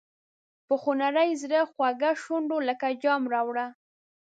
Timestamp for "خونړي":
0.81-1.29